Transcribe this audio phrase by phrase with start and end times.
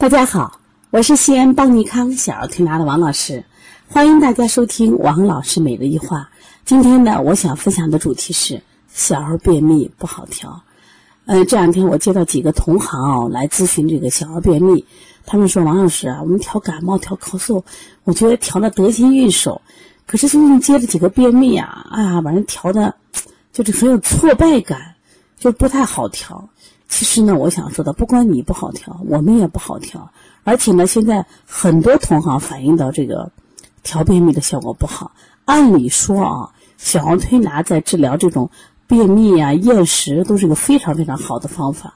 [0.00, 0.60] 大家好，
[0.90, 3.44] 我是西安邦尼康小儿推拿的王老师，
[3.88, 6.30] 欢迎大家收听王老师每日一话。
[6.64, 10.62] 今天呢，我想分享的主题是小儿便秘不好调。
[11.26, 14.84] 呃，这两天我接到几个同行啊来咨询这个小儿便秘，
[15.26, 17.64] 他们说王老师啊，我们调感冒、调咳嗽，
[18.04, 19.62] 我觉得调的得心应手，
[20.06, 22.94] 可是最近接了几个便秘啊，啊，把人调的
[23.52, 24.94] 就是很有挫败感，
[25.40, 26.48] 就不太好调。
[26.88, 30.10] 其实呢，我想说的，不光你不好调，我们也不好调。
[30.42, 33.30] 而且呢，现在很多同行反映到这个
[33.82, 35.12] 调便秘的效果不好。
[35.44, 38.50] 按理说啊，小儿推拿在治疗这种
[38.86, 41.94] 便秘啊、厌食都是一个非常非常好的方法。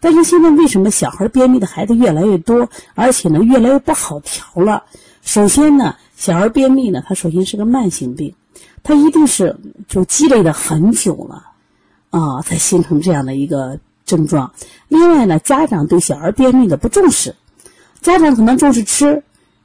[0.00, 4.84] 但是现在为什么小孩便秘的孩子越来越多，而且呢越来越不好调了？
[5.22, 8.34] 首先呢，小儿便秘呢，它首先是个慢性病，
[8.82, 9.56] 它一定是
[9.88, 11.46] 就积累了很久了
[12.10, 13.80] 啊，才形成这样的一个。
[14.06, 14.52] 症状，
[14.88, 17.34] 另外呢，家长对小儿便秘的不重视，
[18.00, 19.22] 家长可能重视吃，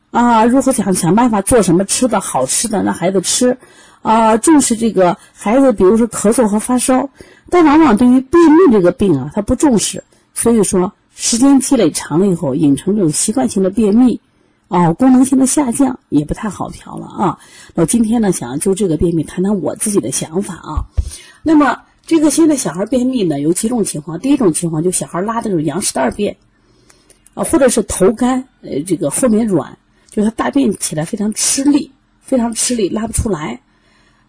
[0.10, 3.56] 啊，如何想想办法做什么吃的好吃的让孩子吃，
[4.02, 7.08] 啊，重视这个孩子，比如说咳嗽和发烧，
[7.50, 10.04] 但往往对于便秘这个病啊，他不重视，
[10.34, 14.20] 所以说时间积累长了以后，引成这种习惯性的便秘，
[14.70, 17.38] 啊，功能性的下降也不太好调了啊。
[17.76, 20.84] 那今天呢，想就这个便秘谈谈我自己的想法啊，
[21.44, 21.78] 那么。
[22.06, 24.20] 这个现在小孩便秘呢，有几种情况。
[24.20, 26.36] 第一种情况就小孩拉的是羊屎蛋便，
[27.34, 29.78] 啊，或者是头干，呃，这个后面软，
[30.10, 33.62] 就是他大便起来非常吃力，非常吃力，拉不出来。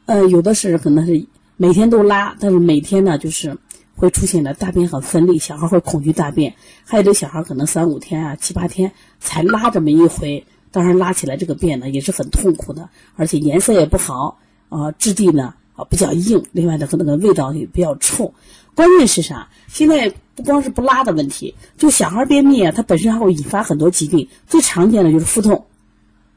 [0.05, 3.57] 呃，有的是可能是每天都拉，但是每天呢就是
[3.97, 6.55] 会出现的大便很分离，小孩会恐惧大便。
[6.85, 15.55] 还有的小孩可能三五天啊、七八天才拉这么一回，当然拉起来这个便呢也是很痛苦的，而且颜色也不好，啊，质地呢。
[15.75, 18.33] 啊，比较硬，另外呢，和那个味道也比较冲。
[18.75, 19.49] 关键是啥？
[19.69, 24.27] 现在不光是不拉的问题，就小孩便秘啊，它本身还会引发很多疾病。
[24.47, 25.67] 最常见的就是腹痛，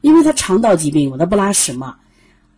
[0.00, 1.96] 因为他肠道疾病嘛，他不拉屎嘛，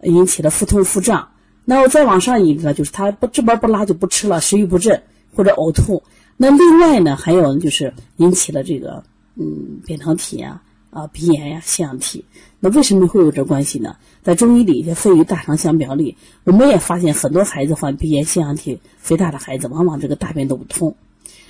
[0.02, 1.28] 引起了腹痛腹胀。
[1.64, 5.00] 那我再往上一个，就是他不这边不拉就不吃了，食欲不振
[5.34, 6.02] 或者呕吐。
[6.36, 9.02] 那另外呢，还有就是引起了这个
[9.36, 10.62] 嗯扁桃体啊。
[10.90, 12.24] 啊，鼻炎呀，腺样体，
[12.60, 13.96] 那为什么会有这关系呢？
[14.22, 20.94] 在中医里，这肺与大肠相表里，我们也发现很多孩子患鼻炎、腺样体肥大的孩子，往往这个大便都不通。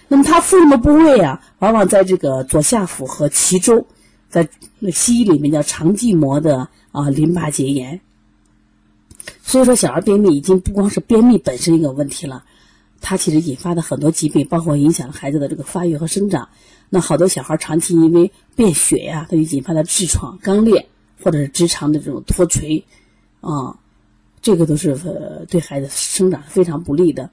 [0.09, 3.87] 那么他腹部的部位啊，往往在这个左下腹和脐周，
[4.29, 4.49] 在
[4.93, 8.01] 西医里面叫肠系膜的啊淋巴结炎。
[9.43, 12.45] 所以说，小儿便秘已经不光是便秘本身一个问题了，
[13.01, 16.49] 它其实引发的很多疾病，包括影响了孩子的这个发育和生长。
[16.91, 20.89] 那好多小孩长期因为便血呀，它就引发了痔疮、肛裂，
[21.23, 22.85] 或者是直肠的这种脱垂，
[23.41, 23.79] 啊，
[24.41, 27.31] 这个都是呃对孩子生长非常不利的。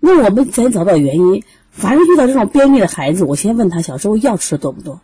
[0.00, 5.00] 那我们先找到原因，凡是遇到这种便秘的孩子，我先问他小时候药吃的多不多，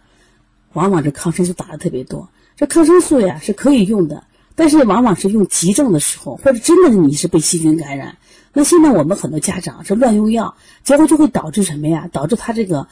[0.72, 2.28] 往往这抗生素打的特别多。
[2.56, 4.24] 这抗生素呀是可以用的，
[4.54, 8.18] 但是往往是用急症的时候，或者真的是你是被细菌感染。
[8.52, 12.08] 那现在我们很多家长是乱用药，结果就会导致什么呀？
[12.12, 12.86] 导致他这个。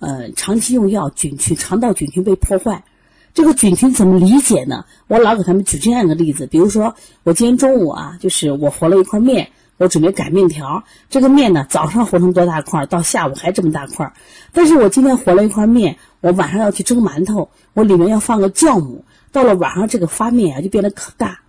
[0.00, 2.84] 呃，长期用药，菌群肠道菌群被破坏，
[3.32, 4.84] 这个菌群怎么理解呢？
[5.06, 9.48] 我老给他们举这样一个例子，比如说我今天中午啊，就是我和了一块面，
[9.78, 14.12] 我准备擀面条，这个面呢早上和成多大块，到下午还这么大块，
[14.52, 21.40] 但是我今天和了一块面，我晚上要去蒸馒头，我里面要放个酵母，到了晚上这个发面啊就变得可大。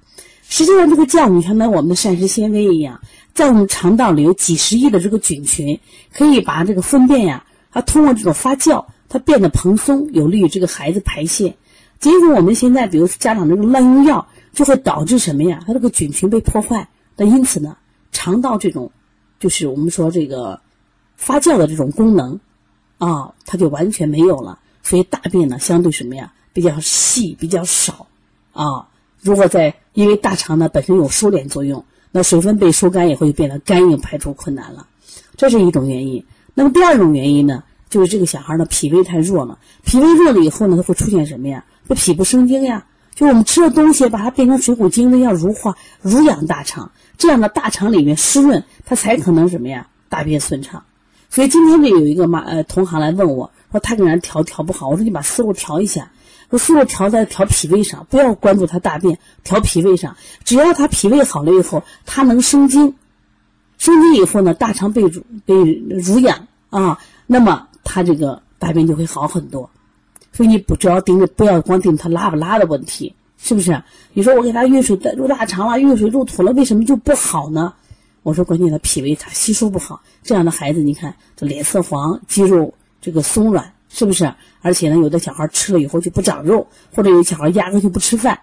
[0.58, 3.02] 实际上这个酵母像当我们的膳食纤维一样，
[3.34, 5.78] 在我们肠道里有几十亿的这个菌群，
[6.14, 7.46] 可以把这个粪便呀。
[7.74, 11.58] 它通过这种发酵，它变得蓬松，有利于这个孩子排泄。
[12.00, 15.62] 结果我们现在，比如说家长这个滥用药，就会导致什么呀？
[15.68, 16.88] 它这个菌群被破坏。
[17.18, 17.76] 那因此呢，
[18.14, 18.90] 肠道这种，
[19.42, 20.62] 就是我们说这个
[21.18, 22.40] 发酵的这种功能，
[22.98, 24.58] 啊，它就完全没有了。
[24.84, 26.32] 所以大便呢，相对什么呀？
[26.54, 28.08] 比较细，比较少。
[28.54, 28.88] 啊，
[29.26, 34.86] 如果在因为大肠呢本身有收敛作用，那水分被收干以后就变得干硬，排出困难了。
[35.36, 36.24] 这是一种原因。
[36.54, 39.58] 那么第二种原因呢，就是这个小孩的脾胃太弱了。
[39.84, 41.66] 脾胃弱了以后呢，他会出现什么呀？
[41.90, 42.86] 这脾不生精呀。
[43.16, 49.88] 就我们吃的东西，把它变成水谷精微，要濡化、濡养大肠，这样的大肠里面湿润，它才可能什么呀？
[50.08, 50.84] 大便顺畅。
[51.32, 54.88] 所以今天呢，有一个妈呃同行来问我说，他给人调调不好。
[54.90, 56.12] 我说你把思路调一下，
[56.50, 60.16] 说思路调在调脾胃上，不要关注他大便，调脾胃上。
[60.44, 62.96] 只要他脾胃好了以后，他能生津。
[63.78, 69.70] 生津以后呢，大肠被乳被濡养啊，那么他这个大便就会好很多。
[70.32, 73.84] 所以你不只要盯着，不要光盯他拉不拉的问题，是不是？
[74.14, 77.74] 你说我给他运水入大肠了，运水入土了，为什么就不好呢？
[78.24, 84.30] 我说关键他脾胃他吸收不好，这样的孩子你看这脸色黄，肌肉这个松软，是不是？
[84.62, 88.38] 而且呢，有的小孩吃了以后就不长肉，或者有小孩压根就不吃饭。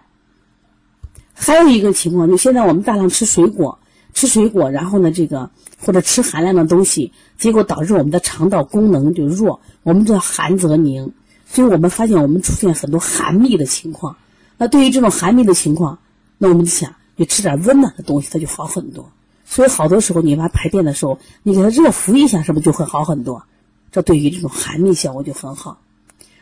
[1.31, 3.77] 还有一个情况，就现在我们大量吃水果，
[4.15, 9.61] 吃水果，然后呢，这个或者吃寒凉的东西，结果导致我们的肠道功能就弱。
[9.83, 11.13] 我们知道寒则凝，
[11.45, 14.17] 所以我们发现我们出现很多寒秘的情况。
[14.57, 15.99] 那对于这种寒秘的情况，
[16.39, 19.07] 那我们就想，你吃点温暖的东西，它就好很多。
[19.45, 23.43] 所以好多时候，你娃排便的时候，你给他热敷一下，是不是就会好很多？
[23.93, 25.79] 这对于这种寒秘效果就很好。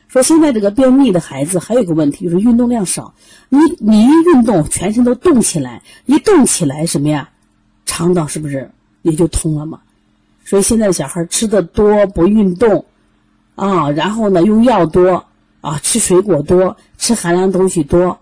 [0.08, 3.14] 说现在这个便秘的孩子还有个问题，就是运动量少。
[3.50, 7.30] 你你一运动，全身都动起来，一动起来什么呀？
[7.86, 8.72] 肠道是不是
[9.02, 9.82] 也就通了嘛？
[10.46, 12.86] 所以现在小孩吃的多，不运动，
[13.56, 15.26] 啊，然后呢用药多，
[15.62, 18.20] 啊，吃水果多，吃寒凉东西多，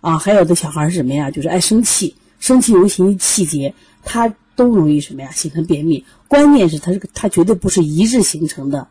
[0.00, 1.30] 啊，还有的小孩是什么呀？
[1.30, 3.74] 就是爱生气，生气尤其气节，
[4.04, 5.30] 他都容易什么呀？
[5.30, 6.04] 形成便秘。
[6.26, 8.88] 关键是它这个，它绝对不是一日形成的。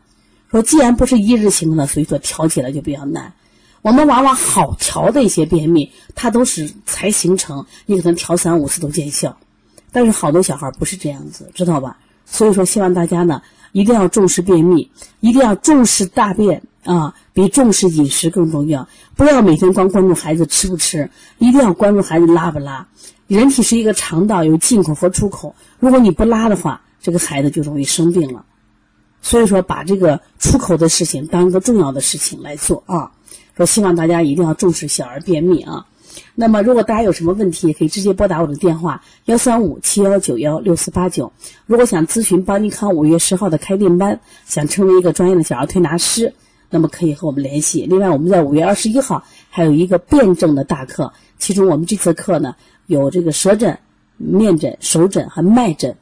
[0.50, 3.34] 说既然不是一日形成的，所以说调起来就比较难。
[3.82, 9.36] 我们往往好调的一些便秘，它都是才形成，你可能调三五次都见效。
[9.92, 11.98] 但是好多小孩不是这样子，知道吧？
[12.24, 13.42] 所以说希望大家呢
[13.72, 14.90] 一定要重视便秘，
[15.20, 18.88] 一定要重视大便啊，比重视饮食更重要。
[19.14, 22.88] 不要每天光关注孩子吃不吃，一定要关注孩子拉不拉。
[23.26, 25.54] 人体是一个肠道，有进口和出口。
[25.80, 28.44] 如果你不拉的话，这个孩子就容易生病了，
[29.20, 33.10] 所以说把这个出口的事情当一个重要的事情来做啊。
[33.56, 35.86] 说希望大家一定要重视小儿便秘啊。
[36.34, 41.32] 那么如果大家有什么问题，也可以直接拨打我的电话幺三五七幺九幺六四八九。
[41.66, 46.32] 如果想咨询邦尼康五月十号的开店班，想成为一个专业的小儿推拿师，
[46.70, 47.86] 那么可以和我们联系。
[47.88, 49.24] 另外，我们在五月二十一号
[49.56, 52.54] 还有一个辩证的大课，其中我们这次课呢
[52.84, 53.78] 有这个舌诊、
[54.18, 55.96] 面诊、手诊和脉诊。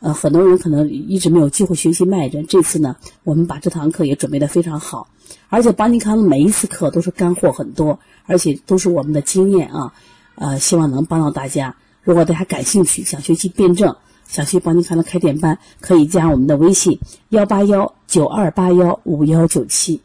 [0.00, 5.08] 呃，很多人可能一直没有机会学习脉诊，这次呢，我们把这堂课也准备的非常好，
[5.48, 9.94] 而且邦尼康的每一次课都是干货很多，而且都是我们的经验啊，
[10.34, 11.74] 呃，希望能帮到大家。
[12.02, 13.96] 如果大家感兴趣，想学习辩证，
[14.28, 17.00] 想去邦尼康的开店班，可以加我们的微信
[17.30, 20.02] 幺八幺九二八幺五幺九七。